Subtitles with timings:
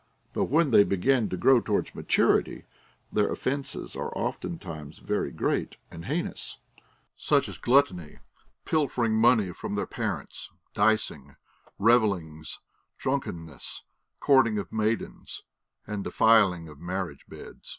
[0.33, 2.63] But when they begin to grow towards maturity,
[3.13, 6.57] their offences are oftentimes very great and heinous;
[7.15, 8.17] such as gluttony,
[8.65, 11.35] pilfering money from their parents, dicing,
[11.77, 12.61] revel lings,
[12.97, 13.83] drunkenness,
[14.19, 15.43] courting of maidens,
[15.85, 17.69] and defiling of marriage beds.